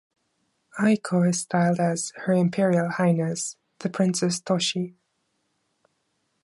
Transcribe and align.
Aiko 0.79 1.29
is 1.29 1.41
styled 1.41 1.79
as 1.79 2.11
"Her 2.15 2.33
Imperial 2.33 2.89
Highness" 2.89 3.55
The 3.77 3.89
Princess 3.91 4.41
Toshi. 4.41 4.95